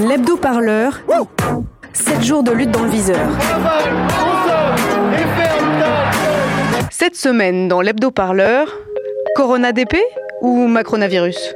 [0.00, 1.00] L'hebdo-parleur.
[1.94, 3.16] 7 jours de lutte dans le viseur.
[6.90, 8.68] Cette semaine dans l'hebdo-parleur,
[9.34, 9.96] Corona DP
[10.42, 11.54] ou Macronavirus?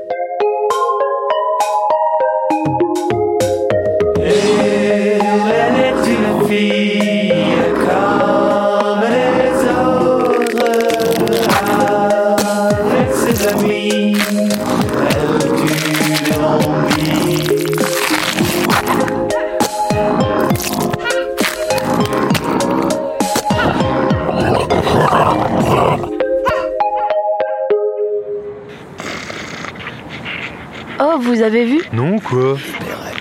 [31.50, 32.56] Avez vu Non, quoi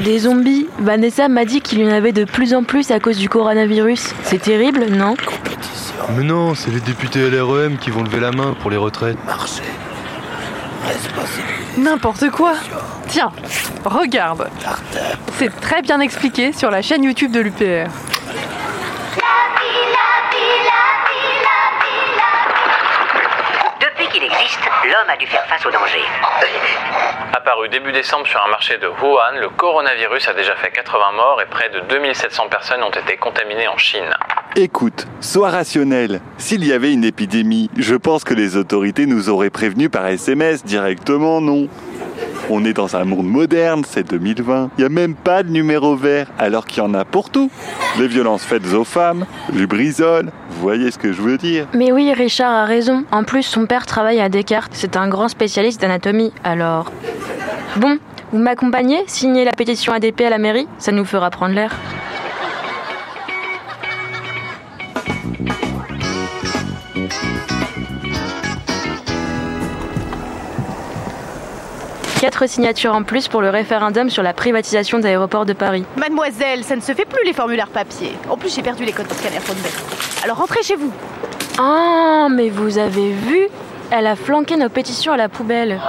[0.04, 0.68] Des zombies.
[0.80, 4.14] Vanessa m'a dit qu'il y en avait de plus en plus à cause du coronavirus.
[4.24, 5.16] C'est terrible, non
[6.16, 9.18] Mais non, c'est les députés LREM qui vont lever la main pour les retraites.
[11.78, 12.54] N'importe quoi
[13.08, 13.32] Tiens,
[13.84, 14.48] regarde
[15.38, 17.90] C'est très bien expliqué sur la chaîne YouTube de l'UPR.
[24.10, 26.02] Qu'il existe, l'homme a dû faire face au danger.
[27.34, 31.42] Apparu début décembre sur un marché de Wuhan, le coronavirus a déjà fait 80 morts
[31.42, 34.10] et près de 2700 personnes ont été contaminées en Chine.
[34.56, 36.22] Écoute, sois rationnel.
[36.38, 40.66] S'il y avait une épidémie, je pense que les autorités nous auraient prévenus par SMS
[40.66, 41.68] directement, non?
[42.52, 44.72] On est dans un monde moderne, c'est 2020.
[44.78, 47.52] Il n'y a même pas de numéro vert, alors qu'il y en a pour tout.
[48.00, 52.12] Les violences faites aux femmes, Lubrizol, vous voyez ce que je veux dire Mais oui,
[52.12, 53.04] Richard a raison.
[53.12, 54.72] En plus, son père travaille à Descartes.
[54.74, 56.92] C'est un grand spécialiste d'anatomie, alors...
[57.78, 58.00] Bon,
[58.32, 59.04] vous m'accompagnez?
[59.06, 61.76] Signer la pétition ADP à la mairie Ça nous fera prendre l'air.
[72.20, 75.86] Quatre signatures en plus pour le référendum sur la privatisation d'aéroports de Paris.
[75.96, 78.12] Mademoiselle, ça ne se fait plus les formulaires papier.
[78.30, 79.38] En plus, j'ai perdu les codes de scanner.
[80.26, 80.92] Alors rentrez chez vous.
[81.58, 83.48] Ah, mais vous avez vu
[83.90, 85.80] Elle a flanqué nos pétitions à la poubelle.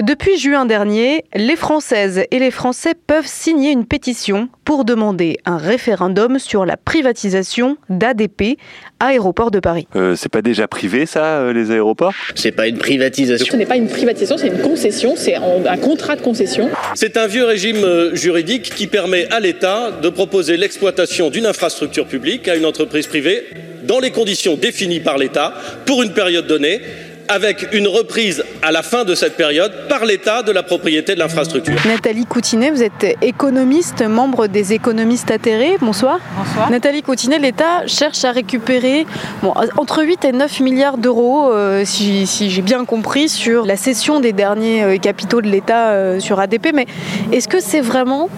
[0.00, 5.56] Depuis juin dernier, les Françaises et les Français peuvent signer une pétition pour demander un
[5.56, 8.58] référendum sur la privatisation d'ADP,
[9.00, 9.88] Aéroport de Paris.
[9.96, 12.14] euh, C'est pas déjà privé ça, euh, les aéroports?
[12.36, 13.50] C'est pas une privatisation.
[13.50, 16.70] Ce n'est pas une privatisation, c'est une concession, c'est un contrat de concession.
[16.94, 22.06] C'est un vieux régime euh, juridique qui permet à l'État de proposer l'exploitation d'une infrastructure
[22.06, 23.42] publique à une entreprise privée
[23.82, 25.54] dans les conditions définies par l'État
[25.86, 26.80] pour une période donnée
[27.28, 31.18] avec une reprise à la fin de cette période par l'État de la propriété de
[31.20, 31.74] l'infrastructure.
[31.86, 35.76] Nathalie Coutinet, vous êtes économiste, membre des économistes atterrés.
[35.80, 36.18] Bonsoir.
[36.38, 36.70] Bonsoir.
[36.70, 39.06] Nathalie Coutinet, l'État cherche à récupérer
[39.42, 43.76] bon, entre 8 et 9 milliards d'euros, euh, si, si j'ai bien compris, sur la
[43.76, 46.68] cession des derniers euh, capitaux de l'État euh, sur ADP.
[46.74, 46.86] Mais
[47.32, 48.28] est-ce que c'est vraiment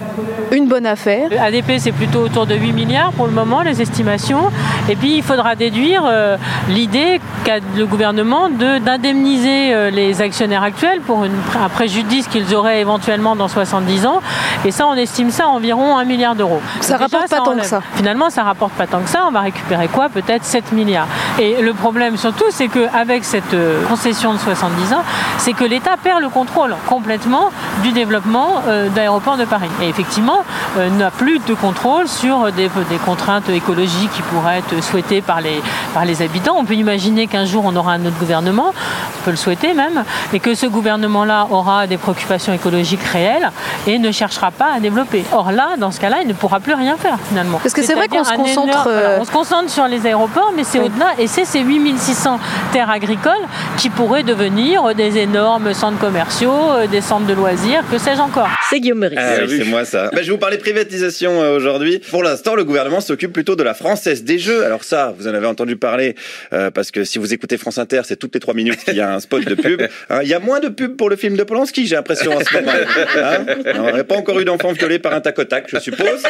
[0.52, 1.28] une bonne affaire?
[1.40, 4.50] ADP, c'est plutôt autour de 8 milliards pour le moment, les estimations.
[4.88, 6.36] Et puis, il faudra déduire euh,
[6.68, 11.32] l'idée qu'a le gouvernement de- d'indemniser euh, les actionnaires actuels pour une-
[11.62, 14.20] un préjudice qu'ils auraient éventuellement dans 70 ans.
[14.64, 16.60] Et ça, on estime ça à environ 1 milliard d'euros.
[16.80, 17.80] Ça Donc rapporte pas tant que ça.
[17.94, 19.24] Finalement, ça rapporte pas tant que ça.
[19.26, 20.08] On va récupérer quoi?
[20.08, 21.06] Peut-être 7 milliards.
[21.38, 25.02] Et le problème surtout, c'est qu'avec cette euh, concession de 70 ans,
[25.38, 27.50] c'est que l'État perd le contrôle complètement
[27.82, 29.70] du développement euh, d'aéroports de Paris.
[29.82, 30.44] Et effectivement,
[30.98, 35.60] n'a plus de contrôle sur des, des contraintes écologiques qui pourraient être souhaitées par les,
[35.94, 36.54] par les habitants.
[36.58, 40.04] On peut imaginer qu'un jour, on aura un autre gouvernement, on peut le souhaiter même,
[40.32, 43.50] et que ce gouvernement-là aura des préoccupations écologiques réelles
[43.86, 45.24] et ne cherchera pas à développer.
[45.32, 47.58] Or là, dans ce cas-là, il ne pourra plus rien faire finalement.
[47.62, 50.06] Parce que c'est vrai qu'on se concentre, énorme- voilà, euh, on se concentre sur les
[50.06, 50.86] aéroports, mais c'est Oui.
[50.86, 51.08] au-delà.
[51.18, 52.38] Et c'est ces 8600
[52.72, 53.32] terres agricoles
[53.78, 58.48] qui pourraient devenir des énormes centres commerciaux, euh, des centres de loisirs, que sais-je encore.
[58.68, 59.18] C'est Guillaume Meurice.
[59.20, 60.04] Ah oui, c'est moi ça.
[60.12, 62.00] Bah, je vais vous parler privatisation euh, aujourd'hui.
[62.10, 64.64] Pour l'instant, le gouvernement s'occupe plutôt de la française des jeux.
[64.64, 66.14] Alors ça, vous en avez entendu parler
[66.52, 69.00] euh, parce que si vous écoutez France Inter, c'est toutes les trois minutes qu'il y
[69.00, 69.82] a un spot de pub.
[70.10, 72.40] Hein, Il y a moins de pub pour le film de Polanski, j'ai l'impression en
[72.40, 72.72] ce moment.
[73.16, 76.22] Hein on n'aurait pas encore eu d'enfants violés par un tac au tac, je suppose.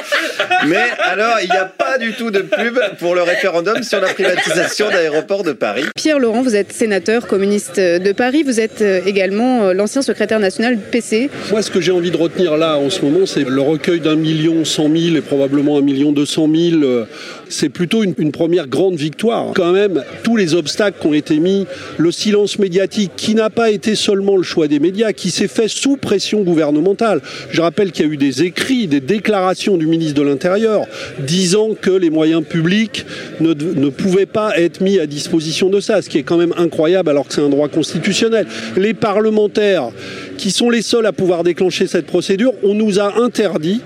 [0.66, 4.08] Mais alors, il n'y a pas du tout de pub pour le référendum sur la
[4.08, 5.84] privatisation d'aéroports de Paris.
[5.96, 10.40] Pierre Laurent, vous êtes sénateur communiste de Paris, vous êtes euh, également euh, l'ancien secrétaire
[10.40, 11.30] national du PC.
[11.50, 14.16] Moi, ce que j'ai envie de retenir là en ce moment, c'est le recueil d'un
[14.16, 16.82] million cent mille et probablement un million deux cent mille.
[16.84, 17.04] Euh,
[17.48, 19.52] C'est plutôt une, une première grande victoire.
[19.54, 21.66] Quand même, tous les obstacles qui ont été mis,
[21.98, 25.68] le silence médiatique qui n'a pas été seulement le choix des médias, qui s'est fait
[25.68, 27.22] sous pression gouvernementale.
[27.50, 30.84] Je rappelle qu'il y a eu des écrits, des déclarations du ministre de l'Intérieur
[31.20, 33.06] disant que les moyens publics
[33.40, 36.54] ne, ne pouvaient pas être mis à disposition de ça, ce qui est quand même
[36.58, 38.46] incroyable alors que c'est un droit constitutionnel.
[38.76, 39.88] Les parlementaires,
[40.36, 43.80] qui sont les seuls à pouvoir déclencher cette procédure, on nous a interdit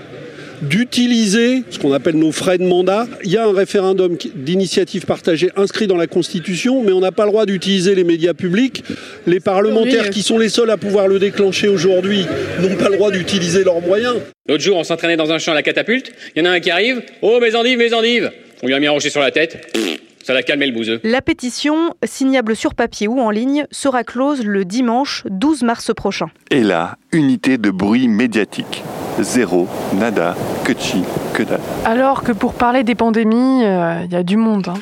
[0.69, 3.07] d'utiliser ce qu'on appelle nos frais de mandat.
[3.23, 7.25] Il y a un référendum d'initiative partagée inscrit dans la Constitution, mais on n'a pas
[7.25, 8.83] le droit d'utiliser les médias publics.
[9.27, 12.25] Les parlementaires qui sont les seuls à pouvoir le déclencher aujourd'hui
[12.61, 14.15] n'ont pas le droit d'utiliser leurs moyens.
[14.47, 16.11] L'autre jour, on s'entraînait dans un champ à la catapulte.
[16.35, 17.01] Il y en a un qui arrive.
[17.21, 18.31] Oh, mes endives, mes endives
[18.63, 19.75] On lui a mis un rocher sur la tête.
[20.23, 20.99] Ça l'a calmé le bouseux.
[21.03, 26.27] La pétition, signable sur papier ou en ligne, sera close le dimanche 12 mars prochain.
[26.49, 28.83] Et là, unité de bruit médiatique.
[29.21, 31.03] Zéro, nada, que chi,
[31.33, 31.59] que dalle.
[31.85, 34.67] Alors que pour parler des pandémies, il y a du monde.
[34.67, 34.79] Hein.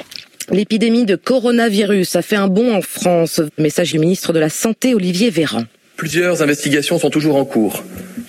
[0.52, 3.42] L'épidémie de coronavirus a fait un bond en France.
[3.58, 5.64] Message du ministre de la Santé, Olivier Véran.
[5.96, 7.84] Plusieurs investigations sont toujours en cours,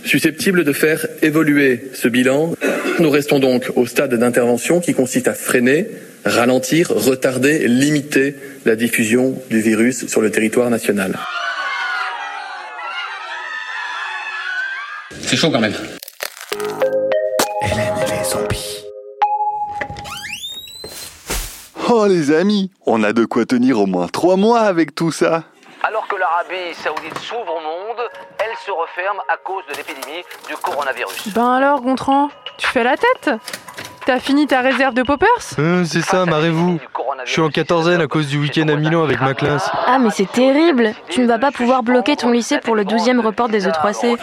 [0.05, 2.55] susceptibles de faire évoluer ce bilan.
[3.01, 5.89] Nous restons donc au stade d'intervention qui consiste à freiner,
[6.25, 11.19] ralentir, retarder, limiter la diffusion du virus sur le territoire national.
[15.23, 15.75] C'est chaud quand même.
[21.97, 25.45] Oh les amis, on a de quoi tenir au moins trois mois avec tout ça.
[25.81, 28.03] Alors que l'Arabie saoudite s'ouvre au monde,
[28.41, 31.29] elle se referme à cause de l'épidémie du coronavirus.
[31.33, 33.31] Ben alors, Gontran, tu fais la tête?
[34.07, 35.29] T'as fini ta réserve de poppers
[35.59, 36.79] euh, C'est ça, marrez-vous.
[37.25, 39.71] Je suis en quatorzaine à cause du week-end à Milan avec ma classe.
[39.87, 43.21] Ah mais c'est terrible Tu ne vas pas pouvoir bloquer ton lycée pour le 12e
[43.21, 44.19] report des E3C.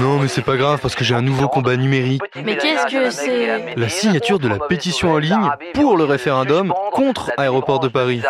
[0.00, 2.22] Non mais c'est pas grave parce que j'ai un nouveau combat numérique.
[2.42, 7.30] Mais qu'est-ce que c'est La signature de la pétition en ligne pour le référendum contre
[7.36, 8.22] Aéroport de Paris.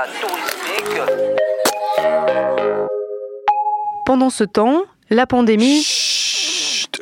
[4.07, 5.85] Pendant ce temps, la pandémie...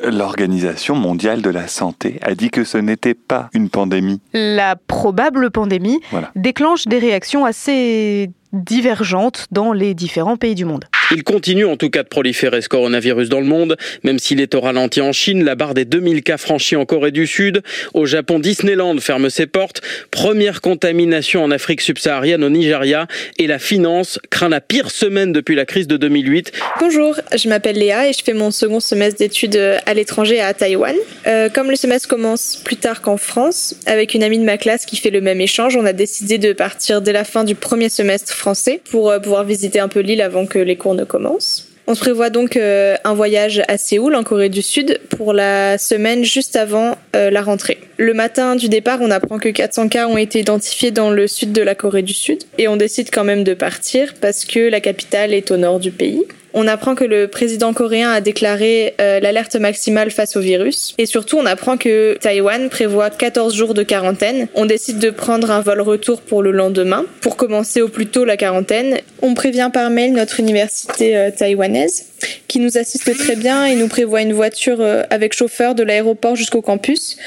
[0.03, 4.21] L'Organisation mondiale de la santé a dit que ce n'était pas une pandémie.
[4.33, 6.31] La probable pandémie Voilà.
[6.35, 10.85] déclenche des réactions assez divergentes dans les différents pays du monde.
[11.11, 14.53] Il continue en tout cas de proliférer ce coronavirus dans le monde, même s'il est
[14.53, 17.63] au ralenti en Chine, la barre des 2000 cas franchis en Corée du Sud.
[17.95, 19.81] Au Japon, Disneyland ferme ses portes.
[20.11, 23.07] Première contamination en Afrique subsaharienne au Nigeria.
[23.39, 26.51] Et la finance craint la pire semaine depuis la crise de 2008.
[26.79, 30.95] Bonjour, je m'appelle Léa et je fais mon second semestre d'études à l'étranger à Taïwan.
[31.25, 34.85] Euh, comme le semestre commence plus tard qu'en France, avec une amie de ma classe
[34.85, 37.89] qui fait le même échange, on a décidé de partir dès la fin du premier
[37.89, 41.69] semestre français pour euh, pouvoir visiter un peu l'île avant que les cours ne commencent.
[41.91, 45.79] On se prévoit donc euh, un voyage à Séoul, en Corée du Sud, pour la
[45.79, 47.79] semaine juste avant euh, la rentrée.
[47.97, 51.51] Le matin du départ, on apprend que 400 cas ont été identifiés dans le sud
[51.51, 54.81] de la Corée du Sud, et on décide quand même de partir parce que la
[54.81, 56.23] capitale est au nord du pays.
[56.53, 60.95] On apprend que le président coréen a déclaré euh, l'alerte maximale face au virus.
[60.97, 64.47] Et surtout, on apprend que Taïwan prévoit 14 jours de quarantaine.
[64.55, 68.25] On décide de prendre un vol retour pour le lendemain, pour commencer au plus tôt
[68.25, 68.99] la quarantaine.
[69.21, 72.07] On prévient par mail notre université euh, taïwanaise,
[72.47, 76.35] qui nous assiste très bien et nous prévoit une voiture euh, avec chauffeur de l'aéroport
[76.35, 77.17] jusqu'au campus.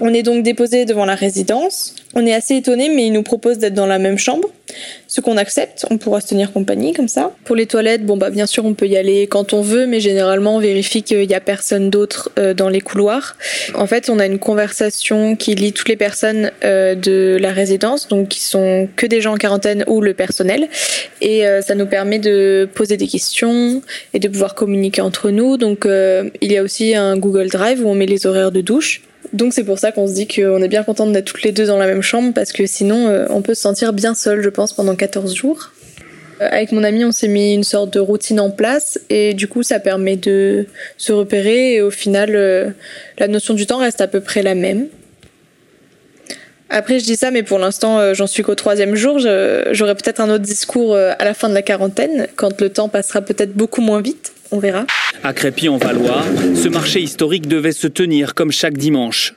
[0.00, 1.94] On est donc déposé devant la résidence.
[2.14, 4.48] On est assez étonné, mais il nous propose d'être dans la même chambre.
[5.14, 7.30] Ce qu'on accepte, on pourra se tenir compagnie comme ça.
[7.44, 10.00] Pour les toilettes, bon bah bien sûr on peut y aller quand on veut, mais
[10.00, 13.36] généralement on vérifie qu'il n'y a personne d'autre euh, dans les couloirs.
[13.76, 18.08] En fait, on a une conversation qui lie toutes les personnes euh, de la résidence,
[18.08, 20.68] donc qui sont que des gens en quarantaine ou le personnel,
[21.20, 23.82] et euh, ça nous permet de poser des questions
[24.14, 25.58] et de pouvoir communiquer entre nous.
[25.58, 29.00] Donc il y a aussi un Google Drive où on met les horaires de douche.
[29.32, 31.66] Donc c'est pour ça qu'on se dit qu'on est bien contente d'être toutes les deux
[31.66, 34.48] dans la même chambre parce que sinon euh, on peut se sentir bien seul je
[34.48, 35.70] pense pendant 14 jours.
[36.40, 39.48] Euh, Avec mon ami on s'est mis une sorte de routine en place et du
[39.48, 40.66] coup ça permet de
[40.98, 42.70] se repérer et au final euh,
[43.18, 44.86] la notion du temps reste à peu près la même.
[46.70, 50.30] Après je dis ça mais pour l'instant j'en suis qu'au troisième jour, j'aurai peut-être un
[50.30, 54.00] autre discours à la fin de la quarantaine quand le temps passera peut-être beaucoup moins
[54.00, 54.86] vite, on verra.
[55.24, 56.22] À Crépy en Valois,
[56.54, 59.34] ce marché historique devait se tenir comme chaque dimanche.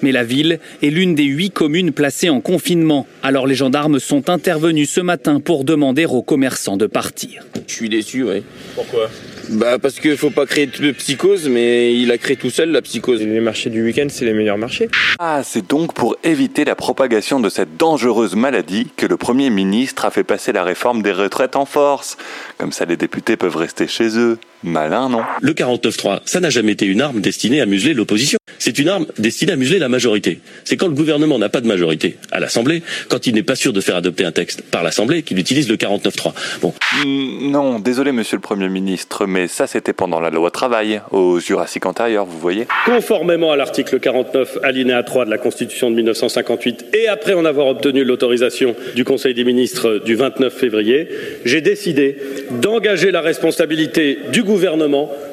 [0.00, 3.06] Mais la ville est l'une des huit communes placées en confinement.
[3.22, 7.42] Alors les gendarmes sont intervenus ce matin pour demander aux commerçants de partir.
[7.66, 8.44] Je suis déçu, oui.
[8.76, 9.10] Pourquoi?
[9.50, 12.80] Bah parce qu'il faut pas créer de psychose, mais il a créé tout seul la
[12.80, 13.20] psychose.
[13.20, 14.88] Les marchés du week-end, c'est les meilleurs marchés.
[15.18, 20.04] Ah, c'est donc pour éviter la propagation de cette dangereuse maladie que le Premier ministre
[20.04, 22.16] a fait passer la réforme des retraites en force.
[22.58, 24.38] Comme ça, les députés peuvent rester chez eux.
[24.64, 28.38] Malin, non Le 49-3, ça n'a jamais été une arme destinée à museler l'opposition.
[28.58, 30.38] C'est une arme destinée à museler la majorité.
[30.62, 33.72] C'est quand le gouvernement n'a pas de majorité à l'Assemblée, quand il n'est pas sûr
[33.72, 36.32] de faire adopter un texte par l'Assemblée, qu'il utilise le 49-3.
[36.60, 36.72] Bon.
[37.04, 41.40] Mm, Non, désolé monsieur le Premier ministre, mais ça c'était pendant la loi travail, au
[41.40, 46.86] Jurassique antérieur, vous voyez Conformément à l'article 49, alinéa 3 de la Constitution de 1958,
[46.94, 51.08] et après en avoir obtenu l'autorisation du Conseil des ministres du 29 février,
[51.44, 52.16] j'ai décidé
[52.60, 54.51] d'engager la responsabilité du gouvernement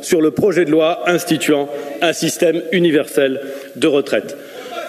[0.02, 1.70] sur le projet de loi instituant
[2.02, 3.42] un système universel
[3.76, 4.38] de retraite.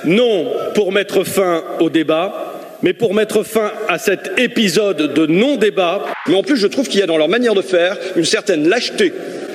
[0.05, 2.51] Non pour mettre fin au débat,
[2.83, 6.07] mais pour mettre fin à cet épisode de non-débat.
[6.29, 8.69] Mais en plus, je trouve qu'il y a dans leur manière de faire une certaine
[8.69, 9.13] lâcheté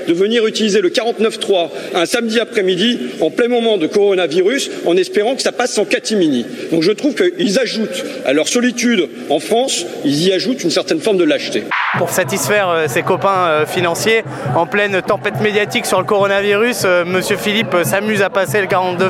[0.07, 5.35] de venir utiliser le 49.3 un samedi après-midi en plein moment de coronavirus en espérant
[5.35, 6.45] que ça passe en catimini.
[6.71, 10.99] Donc je trouve qu'ils ajoutent à leur solitude en France, ils y ajoutent une certaine
[10.99, 11.63] forme de lâcheté.
[11.97, 14.23] Pour satisfaire euh, ses copains euh, financiers,
[14.55, 18.67] en pleine tempête médiatique sur le coronavirus, euh, Monsieur Philippe euh, s'amuse à passer le
[18.67, 19.05] 49.3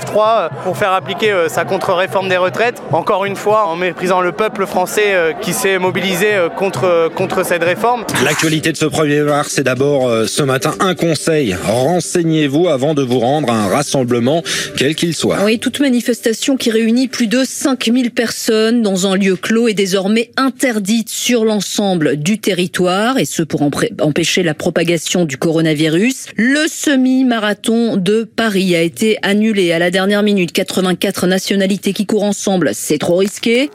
[0.46, 2.82] euh, pour faire appliquer euh, sa contre-réforme des retraites.
[2.92, 7.44] Encore une fois, en méprisant le peuple français euh, qui s'est mobilisé euh, contre, contre
[7.44, 8.06] cette réforme.
[8.24, 11.54] L'actualité de ce 1er mars, c'est d'abord euh, ce matin un conseil.
[11.54, 14.44] Renseignez-vous avant de vous rendre à un rassemblement,
[14.78, 15.44] quel qu'il soit.
[15.44, 20.32] Oui, toute manifestation qui réunit plus de 5000 personnes dans un lieu clos est désormais
[20.38, 26.28] interdite sur l'ensemble du territoire, et ce pour empêcher la propagation du coronavirus.
[26.36, 30.52] Le semi-marathon de Paris a été annulé à la dernière minute.
[30.52, 33.70] 84 nationalités qui courent ensemble, c'est trop risqué.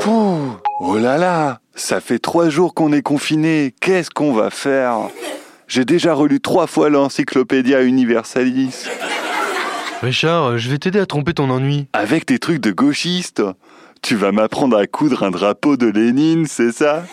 [0.00, 3.74] Pouh, Oh là là, ça fait trois jours qu'on est confiné.
[3.80, 5.08] Qu'est-ce qu'on va faire?
[5.68, 8.84] J'ai déjà relu trois fois l'Encyclopédia Universalis.
[10.02, 11.88] Richard, je vais t'aider à tromper ton ennui.
[11.94, 13.42] Avec tes trucs de gauchiste
[14.02, 17.04] Tu vas m'apprendre à coudre un drapeau de Lénine, c'est ça?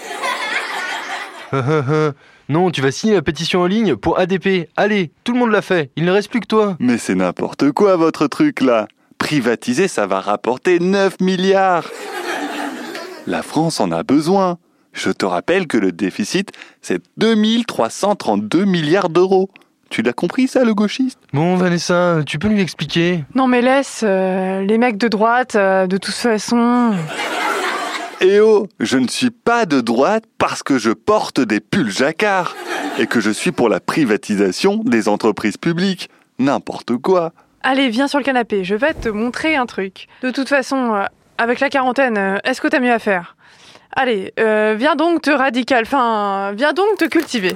[2.49, 4.67] Non, tu vas signer la pétition en ligne pour ADP.
[4.75, 5.91] Allez, tout le monde l'a fait.
[5.95, 6.75] Il ne reste plus que toi.
[6.79, 8.87] Mais c'est n'importe quoi votre truc là.
[9.17, 11.85] Privatiser, ça va rapporter 9 milliards.
[13.25, 14.57] La France en a besoin.
[14.91, 16.51] Je te rappelle que le déficit,
[16.81, 19.49] c'est 2332 milliards d'euros.
[19.89, 21.19] Tu l'as compris ça, le gauchiste?
[21.33, 23.23] Bon, Vanessa, tu peux lui expliquer?
[23.33, 26.93] Non mais laisse, euh, les mecs de droite, euh, de toute façon...
[28.21, 32.55] Eh oh, je ne suis pas de droite parce que je porte des pulls jacquard
[32.97, 36.09] et que je suis pour la privatisation des entreprises publiques.
[36.39, 37.33] N'importe quoi.
[37.63, 40.07] Allez, viens sur le canapé, je vais te montrer un truc.
[40.21, 41.03] De toute façon, euh,
[41.43, 43.35] avec la quarantaine, euh, est-ce que t'as mieux à faire?
[43.95, 47.53] Allez, euh, viens donc te radical, enfin, viens donc te cultiver.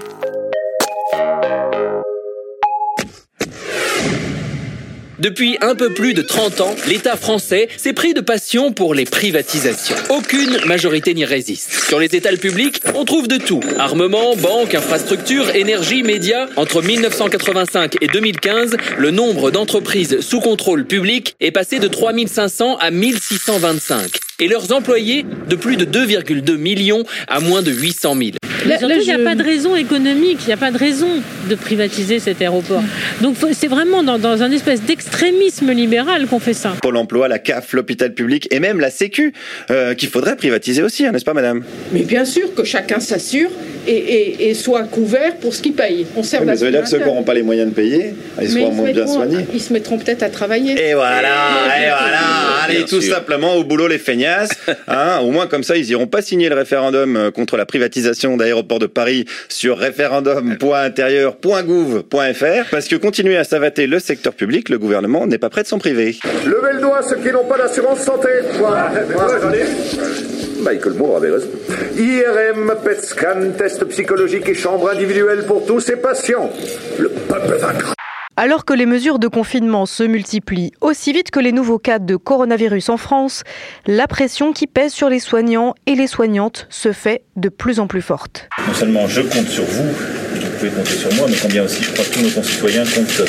[5.20, 9.06] Depuis un peu plus de 30 ans, l'État français s'est pris de passion pour les
[9.06, 9.96] privatisations.
[10.10, 11.72] Aucune majorité n'y résiste.
[11.88, 13.62] Sur les étals publics, on trouve de tout.
[13.80, 16.48] Armement, banques, infrastructures, énergie, médias.
[16.56, 22.92] Entre 1985 et 2015, le nombre d'entreprises sous contrôle public est passé de 3500 à
[22.92, 24.27] 1625.
[24.40, 28.30] Et leurs employés de plus de 2,2 millions à moins de 800 000.
[28.68, 31.08] Mais surtout, il n'y a pas de raison économique, il n'y a pas de raison
[31.50, 32.84] de privatiser cet aéroport.
[33.22, 36.74] Donc c'est vraiment dans, dans un espèce d'extrémisme libéral qu'on fait ça.
[36.84, 39.34] Pôle emploi, la CAF, l'hôpital public et même la Sécu,
[39.72, 41.64] euh, qu'il faudrait privatiser aussi, hein, n'est-ce pas, madame?
[41.92, 43.50] Mais bien sûr que chacun s'assure
[43.88, 46.06] et, et- et soit couvert pour ce qu'il paye.
[46.16, 47.74] On sert Oui, mais ça veut dire que ceux qui n'auront pas les moyens de
[47.74, 49.46] payer, ils seront se moins bien mettront- soignés.
[49.52, 50.74] Ils se mettront peut-être à travailler.
[50.74, 51.30] Et voilà,
[51.70, 52.20] Mais- et voilà,
[52.66, 54.52] allez tout simplement au boulot les feignasses.
[54.90, 58.38] Hein, au moins comme ça, ils iront pas signer le référendum euh, contre la privatisation
[58.38, 65.28] d'aéroports de Paris sur référendum.intérieur.gouv.fr parce que continuer à savater le secteur public, le gouvernement
[65.28, 66.16] n'est pas prêt de s'en priver.
[66.46, 68.30] Levez le doigt ceux qui n'ont pas d'assurance santé.
[68.54, 68.94] Voilà.
[70.62, 71.50] Michael Moore avait raison.
[71.98, 76.50] IRM, PET scan, test psychologique et chambre individuelle pour tous ses patients.
[76.98, 77.94] Le peuple vaincra.
[78.40, 82.16] Alors que les mesures de confinement se multiplient aussi vite que les nouveaux cas de
[82.16, 83.42] coronavirus en France,
[83.88, 87.88] la pression qui pèse sur les soignants et les soignantes se fait de plus en
[87.88, 88.48] plus forte.
[88.68, 91.92] Non seulement je compte sur vous, vous pouvez compter sur moi, mais combien aussi je
[91.92, 93.24] crois que tous nos concitoyens comptent,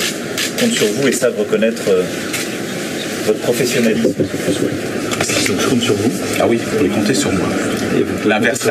[0.60, 2.02] comptent sur vous et savent reconnaître euh,
[3.24, 4.12] votre professionnalisme.
[4.12, 4.26] Donc
[5.58, 6.10] je compte sur vous.
[6.38, 7.48] Ah oui, vous pouvez compter sur moi.
[8.26, 8.62] L'inverse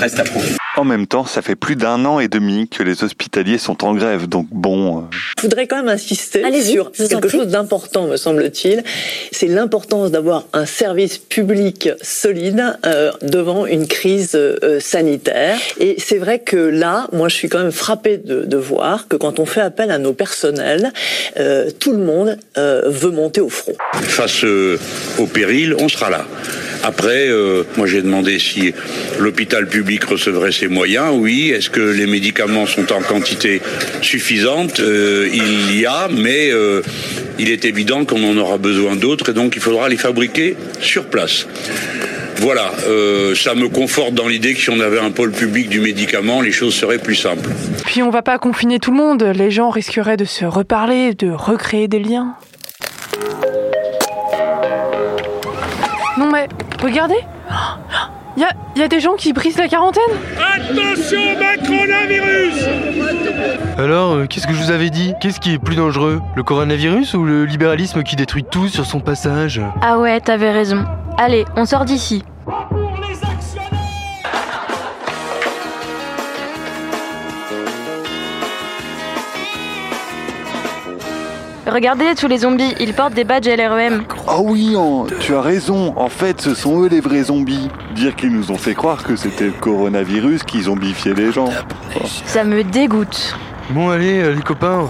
[0.00, 0.48] reste, à prouver.
[0.76, 3.94] En même temps, ça fait plus d'un an et demi que les hospitaliers sont en
[3.94, 4.98] grève, donc bon.
[4.98, 5.00] euh,
[5.38, 8.84] Je voudrais quand même insister Allez-y, sur quelque chose d'important, me semble-t-il.
[9.32, 15.56] C'est l'importance d'avoir un service public solide euh, devant une crise euh, sanitaire.
[15.80, 19.16] Et c'est vrai que là, moi, je suis quand même frappée de, de voir que
[19.16, 20.92] quand on fait appel à nos personnels,
[21.38, 23.72] euh, tout le monde euh, veut monter au front.
[23.94, 24.78] Face euh,
[25.18, 26.26] au péril, on sera là.
[26.86, 28.72] Après, euh, moi j'ai demandé si
[29.18, 31.08] l'hôpital public recevrait ses moyens.
[31.12, 31.50] Oui.
[31.50, 33.60] Est-ce que les médicaments sont en quantité
[34.02, 34.78] suffisante?
[34.78, 36.82] Euh, Il y a, mais euh,
[37.40, 41.06] il est évident qu'on en aura besoin d'autres et donc il faudra les fabriquer sur
[41.06, 41.48] place.
[42.36, 42.70] Voilà,
[43.34, 46.52] ça me conforte dans l'idée que si on avait un pôle public du médicament, les
[46.52, 47.48] choses seraient plus simples.
[47.86, 51.30] Puis on va pas confiner tout le monde, les gens risqueraient de se reparler, de
[51.30, 52.36] recréer des liens.
[56.86, 57.18] Regardez.
[58.36, 60.02] Il y a, y a des gens qui brisent la quarantaine.
[60.36, 62.66] Attention, macronavirus.
[63.78, 65.14] Alors, euh, qu'est-ce que je vous avais dit?
[65.20, 66.20] Qu'est-ce qui est plus dangereux?
[66.34, 69.60] Le coronavirus ou le libéralisme qui détruit tout sur son passage?
[69.80, 70.84] Ah ouais, t'avais raison.
[71.18, 72.24] Allez, on sort d'ici.
[81.66, 84.04] Regardez tous les zombies, ils portent des badges LREM.
[84.28, 85.92] Oh oui, en- tu as raison.
[85.96, 87.68] En fait, ce sont eux les vrais zombies.
[87.94, 91.48] Dire qu'ils nous ont fait croire que c'était le coronavirus qui zombifiait les gens.
[91.96, 92.06] Oh.
[92.24, 93.34] Ça me dégoûte.
[93.70, 94.86] Bon, allez, euh, les copains,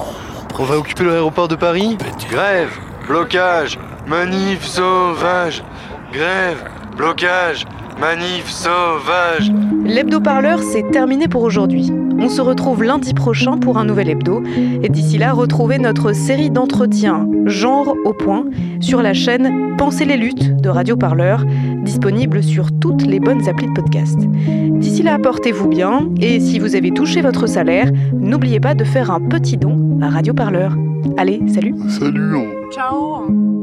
[0.58, 1.96] on va occuper l'aéroport de Paris
[2.30, 2.70] Grève,
[3.08, 5.64] blocage, manif sauvage.
[6.12, 6.62] Grève,
[6.94, 7.64] blocage,
[7.98, 9.50] manif sauvage.
[9.84, 11.90] L'hebdo-parleur, c'est terminé pour aujourd'hui.
[12.18, 14.42] On se retrouve lundi prochain pour un nouvel hebdo.
[14.82, 18.44] Et d'ici là, retrouvez notre série d'entretiens Genre au point
[18.80, 21.44] sur la chaîne Pensez les luttes de Radio Parleur,
[21.82, 24.18] disponible sur toutes les bonnes applis de podcast.
[24.18, 26.08] D'ici là, portez-vous bien.
[26.20, 30.08] Et si vous avez touché votre salaire, n'oubliez pas de faire un petit don à
[30.08, 30.74] Radio Parleur.
[31.18, 32.36] Allez, salut Salut
[32.72, 33.55] Ciao